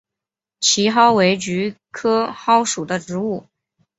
[0.59, 3.45] 奇蒿为菊科蒿属的植物。